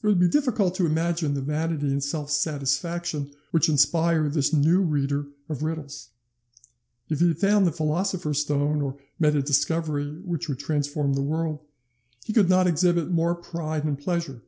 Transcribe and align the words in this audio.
It 0.00 0.06
would 0.06 0.20
be 0.20 0.28
difficult 0.28 0.76
to 0.76 0.86
imagine 0.86 1.34
the 1.34 1.40
vanity 1.40 1.88
and 1.90 2.00
self 2.00 2.30
satisfaction 2.30 3.32
which 3.50 3.68
inspire 3.68 4.28
this 4.28 4.52
new 4.52 4.80
reader 4.80 5.26
of 5.48 5.64
riddles. 5.64 6.10
If 7.08 7.18
he 7.18 7.26
had 7.26 7.38
found 7.38 7.66
the 7.66 7.72
philosopher's 7.72 8.38
stone, 8.38 8.80
or 8.80 8.96
made 9.18 9.34
a 9.34 9.42
discovery 9.42 10.20
which 10.24 10.48
would 10.48 10.60
transform 10.60 11.14
the 11.14 11.20
world, 11.22 11.58
he 12.24 12.32
could 12.32 12.48
not 12.48 12.68
exhibit 12.68 13.10
more 13.10 13.34
pride 13.34 13.82
and 13.82 13.98
pleasure. 13.98 14.40